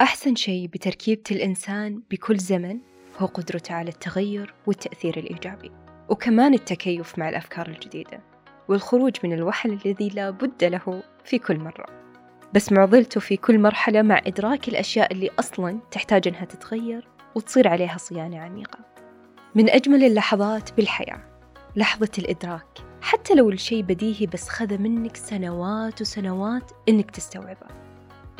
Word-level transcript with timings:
أحسن 0.00 0.34
شيء 0.34 0.66
بتركيبة 0.66 1.22
الإنسان 1.30 2.02
بكل 2.10 2.36
زمن 2.36 2.78
هو 3.18 3.26
قدرته 3.26 3.74
على 3.74 3.88
التغير 3.88 4.54
والتأثير 4.66 5.18
الإيجابي 5.18 5.70
وكمان 6.08 6.54
التكيف 6.54 7.18
مع 7.18 7.28
الأفكار 7.28 7.68
الجديدة 7.68 8.20
والخروج 8.68 9.16
من 9.24 9.32
الوحل 9.32 9.78
الذي 9.86 10.08
لا 10.08 10.30
بد 10.30 10.64
له 10.64 11.02
في 11.24 11.38
كل 11.38 11.58
مرة. 11.58 11.86
بس 12.54 12.72
معضلته 12.72 13.20
في 13.20 13.36
كل 13.36 13.58
مرحلة 13.58 14.02
مع 14.02 14.20
إدراك 14.26 14.68
الأشياء 14.68 15.12
اللي 15.12 15.30
أصلا 15.38 15.78
تحتاج 15.90 16.28
أنها 16.28 16.44
تتغير 16.44 17.08
وتصير 17.34 17.68
عليها 17.68 17.96
صيانة 17.96 18.38
عميقة. 18.38 18.78
من 19.54 19.70
أجمل 19.70 20.04
اللحظات 20.04 20.72
بالحياة 20.72 21.22
لحظة 21.76 22.10
الإدراك 22.18 22.78
حتى 23.00 23.34
لو 23.34 23.50
الشيء 23.50 23.82
بديهي 23.82 24.26
بس 24.26 24.48
خذ 24.48 24.78
منك 24.78 25.16
سنوات 25.16 26.00
وسنوات 26.00 26.70
إنك 26.88 27.10
تستوعبه. 27.10 27.66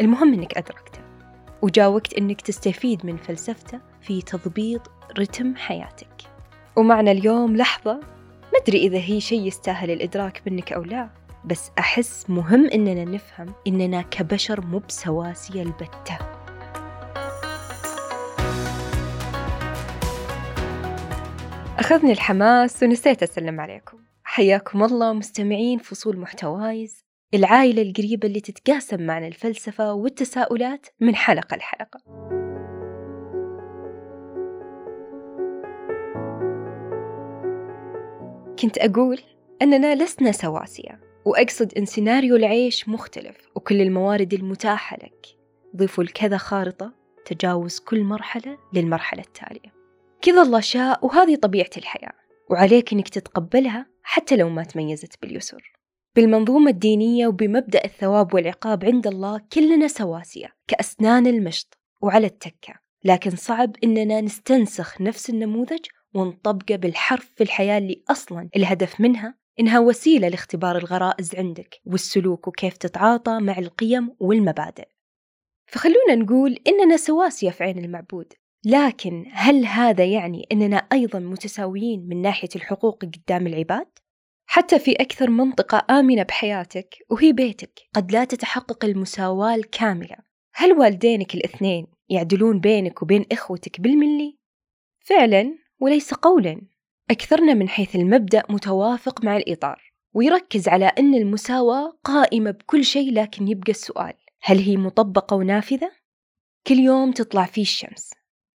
المهم 0.01 0.35
إنك 0.35 0.59
أدركته. 0.59 1.06
وجاء 1.63 1.91
وقت 1.91 2.15
إنك 2.15 2.41
تستفيد 2.41 3.07
من 3.07 3.17
فلسفته 3.17 3.81
في 4.01 4.23
تضبيط 4.23 4.91
رتم 5.19 5.57
حياتك. 5.57 6.23
ومعنا 6.77 7.11
اليوم 7.11 7.57
لحظة 7.57 7.95
ما 8.53 8.61
أدري 8.63 8.79
إذا 8.79 8.99
هي 8.99 9.21
شيء 9.21 9.41
يستاهل 9.47 9.91
الإدراك 9.91 10.43
منك 10.47 10.73
أو 10.73 10.83
لا 10.83 11.09
بس 11.45 11.71
أحس 11.79 12.31
مهم 12.31 12.67
إننا 12.67 13.05
نفهم 13.05 13.55
إننا 13.67 14.03
كبشر 14.03 14.67
مو 14.67 14.79
بسواسية 14.79 15.63
البتة. 15.63 16.19
أخذني 21.79 22.13
الحماس 22.13 22.83
ونسيت 22.83 23.23
أسلم 23.23 23.61
عليكم. 23.61 23.99
حياكم 24.25 24.83
الله 24.83 25.13
مستمعين 25.13 25.79
فصول 25.79 26.19
محتوايز. 26.19 27.06
العائلة 27.35 27.83
القريبة 27.83 28.29
اللي 28.29 28.41
تتقاسم 28.41 29.03
معنا 29.03 29.27
الفلسفة 29.27 29.93
والتساؤلات 29.93 30.87
من 31.01 31.15
حلقة 31.15 31.57
لحلقة. 31.57 32.01
كنت 38.59 38.79
أقول 38.79 39.21
أننا 39.63 39.95
لسنا 39.95 40.33
سواسية 40.33 41.01
وأقصد 41.25 41.73
إن 41.79 41.87
سيناريو 41.87 42.37
العيش 42.37 42.89
مختلف 42.89 43.37
وكل 43.55 43.81
الموارد 43.81 44.35
المتاحة 44.35 44.97
لك. 44.97 45.27
ضيفوا 45.77 46.05
لكذا 46.05 46.37
خارطة 46.37 46.93
تجاوز 47.25 47.79
كل 47.79 48.01
مرحلة 48.05 48.59
للمرحلة 48.73 49.23
التالية. 49.23 49.73
كذا 50.23 50.43
الله 50.43 50.61
شاء 50.61 51.07
وهذه 51.07 51.35
طبيعة 51.35 51.71
الحياة. 51.77 52.13
وعليك 52.51 52.93
إنك 52.93 53.09
تتقبلها 53.09 53.87
حتى 54.03 54.37
لو 54.37 54.49
ما 54.49 54.63
تميزت 54.63 55.23
باليسر. 55.23 55.76
بالمنظومة 56.17 56.71
الدينية 56.71 57.27
وبمبدأ 57.27 57.85
الثواب 57.85 58.35
والعقاب 58.35 58.85
عند 58.85 59.07
الله 59.07 59.41
كلنا 59.53 59.89
سواسية 59.89 60.57
كأسنان 60.69 61.27
المشط 61.27 61.79
وعلى 62.03 62.27
التكة. 62.27 62.75
لكن 63.05 63.31
صعب 63.31 63.77
إننا 63.85 64.21
نستنسخ 64.21 65.01
نفس 65.01 65.31
النموذج 65.31 65.87
ونطبقه 66.15 66.77
بالحرف 66.77 67.33
في 67.37 67.43
الحياة 67.43 67.79
اللي 67.79 68.03
أصلا 68.11 68.49
الهدف 68.57 69.01
منها 69.01 69.35
إنها 69.61 69.79
وسيلة 69.79 70.29
لاختبار 70.29 70.79
الغرائز 70.79 71.35
عندك 71.35 71.81
والسلوك 71.85 72.49
وكيف 72.49 72.77
تتعاطى 72.77 73.39
مع 73.41 73.59
القيم 73.59 74.17
والمبادئ. 74.21 74.89
فخلونا 75.67 76.15
نقول 76.15 76.59
إننا 76.67 76.97
سواسية 76.97 77.51
في 77.51 77.65
عين 77.65 77.79
المعبود. 77.85 78.33
لكن 78.65 79.25
هل 79.33 79.67
هذا 79.67 80.05
يعني 80.05 80.47
أننا 80.53 80.77
أيضا 80.77 81.19
متساويين 81.19 82.09
من 82.09 82.23
ناحية 82.23 82.49
الحقوق 82.57 83.05
قدام 83.05 83.47
العباد؟ 83.47 83.87
حتى 84.47 84.79
في 84.79 84.93
أكثر 84.93 85.31
منطقة 85.31 85.87
آمنة 85.99 86.23
بحياتك 86.23 86.95
وهي 87.11 87.33
بيتك 87.33 87.81
قد 87.95 88.13
لا 88.13 88.25
تتحقق 88.25 88.85
المساواة 88.85 89.55
الكاملة 89.55 90.17
هل 90.55 90.73
والدينك 90.73 91.35
الاثنين 91.35 91.87
يعدلون 92.09 92.61
بينك 92.61 93.03
وبين 93.03 93.25
إخوتك 93.33 93.81
بالملي؟ 93.81 94.39
فعلا 95.01 95.59
وليس 95.81 96.15
قولا 96.15 96.61
أكثرنا 97.11 97.55
من 97.55 97.69
حيث 97.69 97.97
المبدأ 97.97 98.43
متوافق 98.49 99.25
مع 99.25 99.37
الإطار 99.37 99.93
ويركز 100.15 100.69
على 100.69 100.87
أن 100.87 101.15
المساواة 101.15 101.99
قائمة 102.05 102.51
بكل 102.51 102.85
شيء 102.85 103.13
لكن 103.13 103.49
يبقى 103.49 103.71
السؤال 103.71 104.15
هل 104.43 104.59
هي 104.59 104.77
مطبقة 104.77 105.37
ونافذة؟ 105.37 105.91
كل 106.67 106.79
يوم 106.79 107.13
تطلع 107.13 107.45
فيه 107.45 107.63
الشمس 107.63 108.11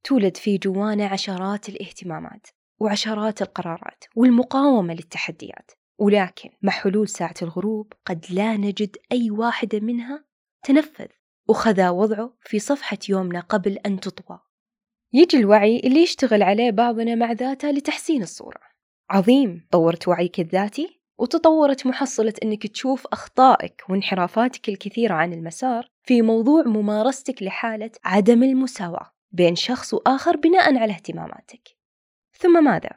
تولد 0.05 0.37
في 0.37 0.59
جوانا 0.59 1.07
عشرات 1.07 1.69
الاهتمامات 1.69 2.47
وعشرات 2.81 3.43
القرارات 3.43 4.05
والمقاومة 4.17 4.95
للتحديات 4.95 5.71
ولكن 5.99 6.51
مع 6.63 6.73
حلول 6.73 7.09
ساعة 7.09 7.35
الغروب 7.43 7.93
قد 8.05 8.27
لا 8.31 8.57
نجد 8.57 8.97
أي 9.13 9.31
واحدة 9.31 9.81
منها 9.81 10.25
تنفذ 10.63 11.07
وخذا 11.49 11.91
وضعه 11.91 12.35
في 12.41 12.59
صفحة 12.59 12.99
يومنا 13.09 13.41
قبل 13.41 13.79
أن 13.87 14.01
تطوى. 14.01 14.41
يجي 15.13 15.37
الوعي 15.37 15.81
اللي 15.85 16.03
يشتغل 16.03 16.43
عليه 16.43 16.71
بعضنا 16.71 17.15
مع 17.15 17.33
ذاته 17.33 17.71
لتحسين 17.71 18.23
الصورة. 18.23 18.61
عظيم 19.11 19.67
طورت 19.71 20.09
وعيك 20.09 20.41
الذاتي 20.41 21.01
وتطورت 21.19 21.87
محصلة 21.87 22.35
أنك 22.43 22.67
تشوف 22.67 23.07
أخطائك 23.07 23.83
وانحرافاتك 23.89 24.69
الكثيرة 24.69 25.15
عن 25.15 25.33
المسار 25.33 25.91
في 26.03 26.23
موضوع 26.23 26.63
ممارستك 26.63 27.43
لحالة 27.43 27.91
عدم 28.05 28.43
المساواة 28.43 29.11
بين 29.33 29.57
شخص 29.57 29.95
وآخر 29.95 30.37
بناء 30.37 30.79
على 30.79 30.93
اهتماماتك. 30.93 31.69
ثم 32.33 32.65
ماذا؟ 32.65 32.91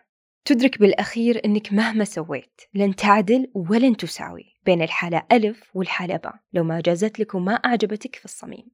تدرك 0.46 0.80
بالأخير 0.80 1.46
أنك 1.46 1.74
مهما 1.74 2.04
سويت 2.04 2.62
لن 2.74 2.96
تعدل 2.96 3.52
ولن 3.54 3.98
تساوي 3.98 4.56
بين 4.66 4.82
الحالة 4.82 5.24
ألف 5.32 5.76
والحالة 5.76 6.18
باء. 6.18 6.36
لو 6.54 6.64
ما 6.64 6.82
جازت 6.82 7.20
لك 7.20 7.36
وما 7.36 7.54
أعجبتك 7.54 8.16
في 8.16 8.26
الصميم. 8.26 8.72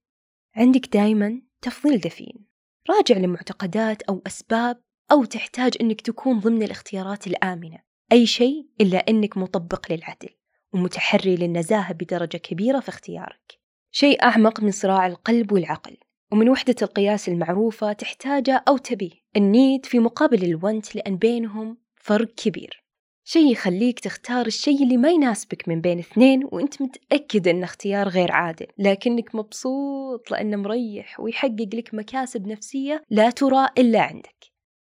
عندك 0.55 0.94
دايما 0.94 1.41
تفضيل 1.61 2.00
دفين. 2.00 2.45
راجع 2.89 3.17
لمعتقدات 3.17 4.01
أو 4.01 4.22
أسباب 4.28 4.81
أو 5.11 5.25
تحتاج 5.25 5.73
أنك 5.81 6.01
تكون 6.01 6.39
ضمن 6.39 6.63
الاختيارات 6.63 7.28
الآمنة. 7.28 7.79
أي 8.11 8.25
شيء 8.25 8.67
إلا 8.81 8.97
أنك 8.97 9.38
مطبق 9.38 9.91
للعدل 9.91 10.29
ومتحري 10.73 11.35
للنزاهة 11.35 11.94
بدرجة 11.94 12.38
كبيرة 12.38 12.79
في 12.79 12.89
اختيارك. 12.89 13.59
شيء 13.91 14.23
أعمق 14.23 14.63
من 14.63 14.72
صراع 14.72 15.07
القلب 15.07 15.51
والعقل. 15.51 15.97
ومن 16.31 16.49
وحدة 16.49 16.75
القياس 16.81 17.29
المعروفة 17.29 17.93
تحتاجه 17.93 18.63
أو 18.67 18.77
تبيه 18.77 19.11
النيد 19.35 19.85
في 19.85 19.99
مقابل 19.99 20.43
الونت 20.43 20.95
لأن 20.95 21.17
بينهم 21.17 21.77
فرق 21.95 22.33
كبير. 22.35 22.83
شيء 23.23 23.51
يخليك 23.51 23.99
تختار 23.99 24.45
الشيء 24.45 24.83
اللي 24.83 24.97
ما 24.97 25.09
يناسبك 25.09 25.67
من 25.67 25.81
بين 25.81 25.99
اثنين 25.99 26.43
وأنت 26.51 26.81
متأكد 26.81 27.47
انه 27.47 27.63
اختيار 27.63 28.07
غير 28.07 28.31
عادل. 28.31 28.66
لكنك 28.77 29.35
مبسوط 29.35 30.31
لأنه 30.31 30.57
مريح 30.57 31.19
ويحقق 31.19 31.69
لك 31.73 31.93
مكاسب 31.93 32.47
نفسية 32.47 33.03
لا 33.09 33.29
ترى 33.29 33.67
إلا 33.77 34.01
عندك. 34.01 34.45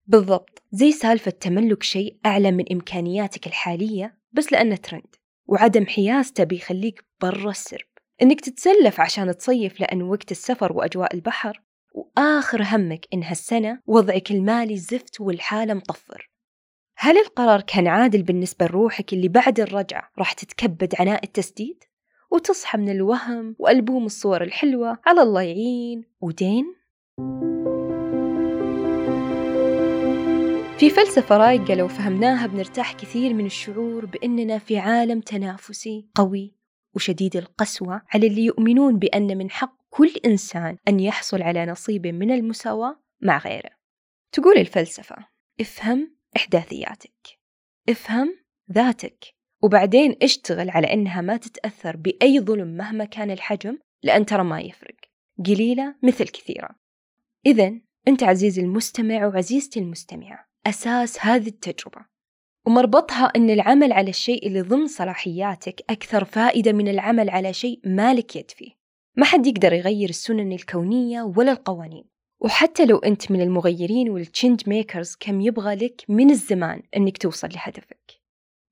بالضبط. 0.05 0.63
زي 0.71 0.91
سالفة 0.91 1.31
تملك 1.31 1.83
شيء 1.83 2.17
أعلى 2.25 2.51
من 2.51 2.71
إمكانياتك 2.71 3.47
الحالية 3.47 4.17
بس 4.31 4.51
لأنه 4.51 4.75
ترند. 4.75 5.15
وعدم 5.47 5.85
حيازته 5.85 6.43
بيخليك 6.43 7.05
برا 7.21 7.49
السرب. 7.49 7.90
إنك 8.21 8.41
تتسلف 8.41 8.99
عشان 8.99 9.37
تصيف 9.37 9.79
لأن 9.79 10.01
وقت 10.01 10.31
السفر 10.31 10.73
وأجواء 10.73 11.15
البحر 11.15 11.61
وآخر 11.93 12.63
همك 12.63 13.07
إن 13.13 13.23
هالسنة 13.23 13.79
وضعك 13.87 14.31
المالي 14.31 14.77
زفت 14.77 15.21
والحالة 15.21 15.73
مطفر 15.73 16.29
هل 16.97 17.17
القرار 17.17 17.61
كان 17.61 17.87
عادل 17.87 18.23
بالنسبة 18.23 18.65
لروحك 18.65 19.13
اللي 19.13 19.27
بعد 19.27 19.59
الرجعة 19.59 20.11
راح 20.17 20.33
تتكبد 20.33 20.95
عناء 20.99 21.23
التسديد؟ 21.23 21.83
وتصحى 22.31 22.77
من 22.77 22.89
الوهم 22.89 23.55
وألبوم 23.59 24.05
الصور 24.05 24.41
الحلوة 24.41 24.97
على 25.05 25.21
الله 25.21 25.41
يعين 25.41 26.03
ودين؟ 26.21 26.75
في 30.77 30.89
فلسفة 30.89 31.37
رايقة 31.37 31.73
لو 31.73 31.87
فهمناها 31.87 32.47
بنرتاح 32.47 32.93
كثير 32.93 33.33
من 33.33 33.45
الشعور 33.45 34.05
بأننا 34.05 34.57
في 34.57 34.77
عالم 34.77 35.19
تنافسي 35.19 36.05
قوي 36.15 36.60
وشديد 36.95 37.35
القسوة 37.35 38.01
على 38.13 38.27
اللي 38.27 38.45
يؤمنون 38.45 38.99
بأن 38.99 39.37
من 39.37 39.51
حق 39.51 39.77
كل 39.89 40.13
إنسان 40.25 40.77
أن 40.87 40.99
يحصل 40.99 41.41
على 41.41 41.65
نصيب 41.65 42.07
من 42.07 42.31
المساواة 42.31 42.99
مع 43.21 43.37
غيره. 43.37 43.69
تقول 44.31 44.57
الفلسفة: 44.57 45.15
افهم 45.59 46.15
إحداثياتك، 46.35 47.39
افهم 47.89 48.39
ذاتك، 48.71 49.25
وبعدين 49.63 50.15
اشتغل 50.21 50.69
على 50.69 50.93
أنها 50.93 51.21
ما 51.21 51.37
تتأثر 51.37 51.97
بأي 51.97 52.39
ظلم 52.39 52.67
مهما 52.67 53.05
كان 53.05 53.31
الحجم، 53.31 53.77
لأن 54.03 54.25
ترى 54.25 54.43
ما 54.43 54.61
يفرق، 54.61 54.95
قليلة 55.45 55.95
مثل 56.03 56.27
كثيرة. 56.27 56.69
إذا 57.45 57.73
أنت 58.07 58.23
عزيزي 58.23 58.61
المستمع 58.61 59.25
وعزيزتي 59.25 59.79
المستمعة، 59.79 60.47
أساس 60.67 61.25
هذه 61.25 61.47
التجربة 61.47 62.10
ومربطها 62.65 63.25
أن 63.35 63.49
العمل 63.49 63.93
على 63.93 64.09
الشيء 64.09 64.47
اللي 64.47 64.61
ضمن 64.61 64.87
صلاحياتك 64.87 65.81
أكثر 65.89 66.25
فائدة 66.25 66.71
من 66.71 66.87
العمل 66.87 67.29
على 67.29 67.53
شيء 67.53 67.79
مالك 67.85 68.35
يد 68.35 68.51
فيه 68.51 68.81
ما 69.15 69.25
حد 69.25 69.47
يقدر 69.47 69.73
يغير 69.73 70.09
السنن 70.09 70.51
الكونية 70.51 71.21
ولا 71.21 71.51
القوانين. 71.51 72.03
وحتى 72.39 72.85
لو 72.85 72.97
أنت 72.97 73.31
من 73.31 73.41
المغيرين 73.41 74.09
وال 74.09 74.24
change 74.24 74.69
makers 74.69 75.15
كم 75.19 75.41
يبغى 75.41 75.75
لك 75.75 76.05
من 76.09 76.29
الزمان 76.29 76.83
أنك 76.97 77.17
توصل 77.17 77.49
لهدفك. 77.53 78.21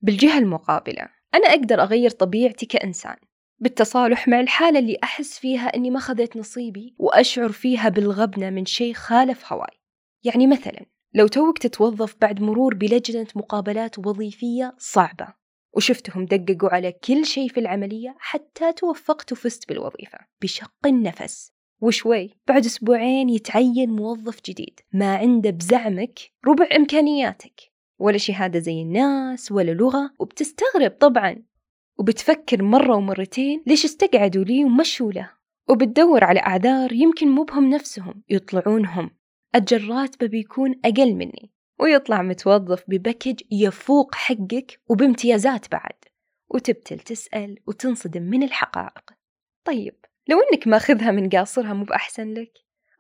بالجهة 0.02 0.38
المقابلة 0.38 1.10
أنا 1.34 1.48
أقدر 1.48 1.82
أغير 1.82 2.10
طبيعتي 2.10 2.66
كإنسان. 2.66 3.16
بالتصالح 3.60 4.28
مع 4.28 4.40
الحالة 4.40 4.80
اللي 4.80 4.98
أحس 5.04 5.40
فيها 5.40 5.76
أني 5.76 5.90
ما 5.90 6.00
خذيت 6.00 6.38
نصيبي 6.38 6.96
وأشعر 7.00 7.50
فيها 7.52 7.90
بالغبنة 7.90 8.50
من 8.50 8.66
شيء 8.66 8.94
خالف 8.94 9.54
هواي. 9.54 9.80
يعني 10.24 10.48
مثلا 10.48 10.86
لو 11.14 11.28
توك 11.28 11.58
تتوظف 11.58 12.16
بعد 12.22 12.42
مرور 12.42 12.76
بلجنة 12.76 13.28
مقابلات 13.36 14.00
وظيفية 14.00 14.76
صعبة 14.78 15.28
وشفتهم 15.76 16.26
دققوا 16.26 16.70
على 16.70 16.92
كل 16.92 17.26
شيء 17.26 17.50
في 17.50 17.60
العملية 17.60 18.16
حتى 18.20 18.74
توفقت 18.74 19.32
وفزت 19.32 19.70
بالوظيفة 19.70 20.20
بشق 20.42 20.72
النفس. 20.86 21.52
وشوي 21.82 22.36
بعد 22.48 22.66
أسبوعين 22.66 23.30
يتعين 23.30 23.90
موظف 23.90 24.42
جديد 24.46 24.80
ما 24.94 25.16
عنده 25.16 25.50
بزعمك 25.50 26.20
ربع 26.48 26.68
إمكانياتك 26.76 27.62
ولا 28.00 28.18
شهادة 28.18 28.60
زي 28.60 28.82
الناس 28.82 29.52
ولا 29.52 29.72
لغة 29.72 30.12
وبتستغرب 30.20 30.92
طبعا. 30.92 31.44
وبتفكر 32.00 32.64
مرة 32.64 32.96
ومرتين 32.96 33.64
ليش 33.68 33.86
استقعدوا 33.86 34.44
لي 34.44 34.66
ومشوا 34.66 35.12
له. 35.12 35.32
وبتدور 35.70 36.24
على 36.24 36.40
أعذار 36.40 36.94
يمكن 36.94 37.28
مو 37.28 37.44
بهم 37.44 37.70
نفسهم 37.70 38.24
يطلعون 38.30 38.86
أجل 39.56 39.90
راتبه 39.90 40.28
بيكون 40.28 40.80
أقل 40.86 41.14
مني 41.14 41.52
ويطلع 41.80 42.22
متوظف 42.22 42.84
بباكج 42.88 43.42
يفوق 43.52 44.16
حقك 44.16 44.80
وبامتيازات 44.90 45.72
بعد 45.72 45.96
وتبتل 46.50 47.00
تسأل 47.00 47.60
وتنصدم 47.68 48.22
من 48.22 48.44
الحقائق. 48.44 49.12
طيب 49.66 49.96
لو 50.28 50.38
إنك 50.40 50.68
ماخذها 50.68 51.12
من 51.12 51.30
قاصرها 51.30 51.74
مو 51.74 51.84
بأحسن 51.84 52.34
لك؟ 52.34 52.52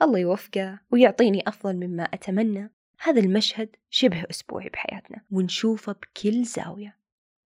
الله 0.02 0.20
يوفقه 0.20 0.80
ويعطيني 0.92 1.44
أفضل 1.48 1.76
مما 1.76 2.04
أتمنى. 2.04 2.72
هذا 3.02 3.20
المشهد 3.20 3.76
شبه 3.90 4.24
أسبوعي 4.30 4.70
بحياتنا 4.70 5.22
ونشوفه 5.32 5.94
بكل 5.94 6.44
زاوية. 6.44 6.96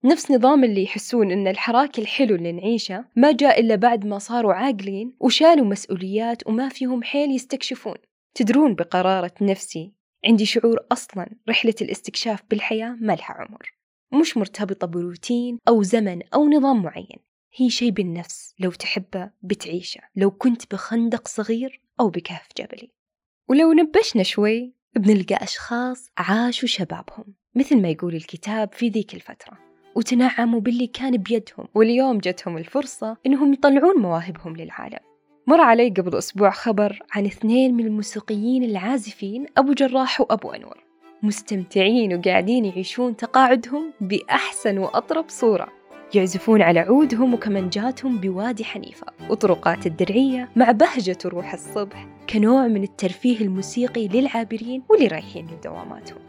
نفس 0.04 0.32
نظام 0.32 0.64
اللي 0.64 0.84
يحسون 0.84 1.32
إن 1.32 1.48
الحراك 1.48 2.00
الحلو 2.00 2.36
اللي 2.36 2.52
نعيشه 2.52 3.06
ما 3.16 3.32
جاء 3.32 3.60
إلا 3.60 3.76
بعد 3.76 4.06
ما 4.06 4.20
صاروا 4.20 4.54
عاقلين 4.54 5.16
وشالوا 5.20 5.66
مسؤوليات 5.66 6.48
وما 6.48 6.70
فيهم 6.70 7.04
حيل 7.04 7.32
يستكشفون. 7.32 7.96
تدرون 8.34 8.76
بقرارة 8.76 9.34
نفسي. 9.42 9.94
عندي 10.26 10.46
شعور 10.46 10.86
أصلا 10.92 11.36
رحلة 11.50 11.74
الاستكشاف 11.82 12.44
بالحياة 12.50 12.98
ما 13.02 13.14
لها 13.14 13.32
عمر. 13.32 13.74
مش 14.22 14.38
مرتبطة 14.38 14.88
بروتين 14.88 15.58
أو 15.68 15.84
زمن 15.84 16.22
أو 16.34 16.50
نظام 16.50 16.82
معين. 16.84 17.18
هي 17.56 17.70
شيء 17.70 17.92
بالنفس 17.92 18.54
لو 18.60 18.72
تحبه 18.72 19.32
بتعيشه. 19.42 20.02
لو 20.16 20.32
كنت 20.32 20.74
بخندق 20.74 21.28
صغير 21.28 21.82
أو 22.00 22.10
بكهف 22.10 22.48
جبلي. 22.58 22.92
ولو 23.50 23.74
نبشنا 23.74 24.24
شوي 24.24 24.74
بنلقى 24.96 25.36
أشخاص 25.36 26.10
عاشوا 26.18 26.68
شبابهم 26.68 27.34
مثل 27.56 27.82
ما 27.82 27.90
يقول 27.90 28.16
الكتاب 28.16 28.74
في 28.74 28.90
ذيك 28.90 29.14
الفترة. 29.14 29.58
وتنعموا 29.96 30.60
باللي 30.60 30.88
كان 30.88 31.18
بيدهم 31.18 31.68
واليوم 31.76 32.18
جتهم 32.18 32.58
الفرصة 32.58 33.18
إنهم 33.26 33.54
يطلعون 33.54 34.02
مواهبهم 34.02 34.56
للعالم. 34.56 35.09
مر 35.48 35.62
علي 35.62 35.90
قبل 35.90 36.18
أسبوع 36.18 36.50
خبر 36.50 37.00
عن 37.12 37.26
اثنين 37.26 37.74
من 37.76 37.86
الموسيقيين 37.86 38.64
العازفين 38.64 39.46
أبو 39.58 39.74
جراح 39.74 40.22
وأبو 40.22 40.52
أنور. 40.52 40.84
مستمتعين 41.24 42.14
وقاعدين 42.14 42.66
يعيشون 42.66 43.16
تقاعدهم 43.16 43.94
بأحسن 44.02 44.78
وأطرب 44.78 45.26
صورة. 45.28 45.68
يعزفون 46.16 46.62
على 46.62 46.80
عودهم 46.80 47.34
وكمنجاتهم 47.34 48.18
بوادي 48.18 48.66
حنيفة. 48.66 49.08
وطرقات 49.30 49.86
الدرعية 49.86 50.50
مع 50.56 50.72
بهجة 50.72 51.18
روح 51.26 51.54
الصبح 51.54 52.08
كنوع 52.30 52.68
من 52.68 52.84
الترفيه 52.84 53.42
الموسيقي 53.42 54.08
للعابرين 54.08 54.84
واللي 54.90 55.08
رايحين 55.08 55.48
لدواماتهم 55.48 56.20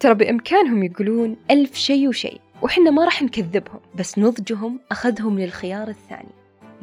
ترى 0.00 0.14
بإمكانهم 0.14 0.82
يقولون 0.82 1.36
ألف 1.50 1.74
شيء 1.74 2.08
وشيء 2.08 2.40
وحنا 2.62 2.90
ما 2.90 3.04
راح 3.04 3.22
نكذبهم 3.22 3.80
بس 3.94 4.18
نضجهم 4.18 4.80
أخذهم 4.90 5.38
للخيار 5.38 5.88
الثاني 5.88 6.32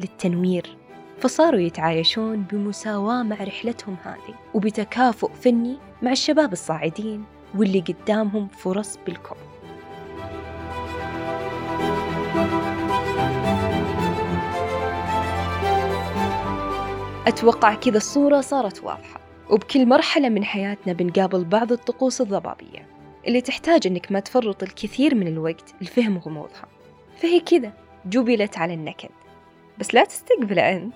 للتنوير. 0.00 0.76
فصاروا 1.22 1.60
يتعايشون 1.60 2.42
بمساواة 2.52 3.22
مع 3.22 3.36
رحلتهم 3.36 3.96
هذه 4.04 4.34
وبتكافؤ 4.54 5.30
فني 5.32 5.76
مع 6.02 6.12
الشباب 6.12 6.52
الصاعدين 6.52 7.24
واللي 7.54 7.80
قدامهم 7.80 8.48
فرص 8.48 8.98
بالكون. 9.06 9.38
أتوقع 17.26 17.74
كذا 17.74 17.96
الصورة 17.96 18.40
صارت 18.40 18.84
واضحة 18.84 19.20
وبكل 19.50 19.86
مرحلة 19.86 20.28
من 20.28 20.44
حياتنا 20.44 20.92
بنقابل 20.92 21.44
بعض 21.44 21.72
الطقوس 21.72 22.20
الضبابية 22.20 22.86
اللي 23.26 23.40
تحتاج 23.40 23.86
إنك 23.86 24.12
ما 24.12 24.20
تفرط 24.20 24.62
الكثير 24.62 25.14
من 25.14 25.26
الوقت 25.26 25.74
لفهم 25.80 26.18
غموضها 26.18 26.66
فهي 27.16 27.40
كذا 27.40 27.72
جبلت 28.06 28.58
على 28.58 28.74
النكد. 28.74 29.21
بس 29.78 29.94
لا 29.94 30.04
تستقبله 30.04 30.76
أنت. 30.76 30.94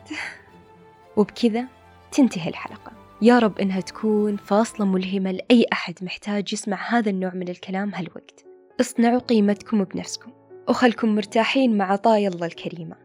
وبكذا 1.17 1.65
تنتهي 2.13 2.49
الحلقة. 2.49 2.93
يا 3.23 3.39
رب 3.39 3.59
إنها 3.59 3.81
تكون 3.81 4.37
فاصلة 4.37 4.87
ملهمة 4.87 5.31
لأي 5.31 5.67
أحد 5.73 5.95
محتاج 6.03 6.53
يسمع 6.53 6.77
هذا 6.91 7.11
النوع 7.11 7.35
من 7.35 7.49
الكلام 7.49 7.95
هالوقت. 7.95 8.45
اصنعوا 8.81 9.19
قيمتكم 9.19 9.85
بنفسكم 9.85 10.31
وخلكم 10.69 11.15
مرتاحين 11.15 11.77
مع 11.77 11.93
عطايا 11.93 12.29
الله 12.29 12.47
الكريمة. 12.47 12.97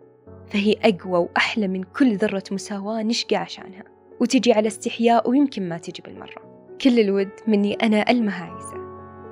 فهي 0.47 0.75
أقوى 0.83 1.19
وأحلى 1.19 1.67
من 1.67 1.83
كل 1.83 2.15
ذرة 2.15 2.43
مساواة 2.51 3.03
نشقى 3.03 3.35
عشانها. 3.35 3.83
وتجي 4.19 4.53
على 4.53 4.67
استحياء 4.67 5.29
ويمكن 5.29 5.69
ما 5.69 5.77
تجي 5.77 6.03
بالمرة. 6.05 6.67
كل 6.81 6.99
الود 6.99 7.29
مني 7.47 7.73
أنا 7.73 8.11
ألمها 8.11 8.43
عيسى. 8.43 8.77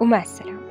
ومع 0.01 0.21
السلامة. 0.21 0.68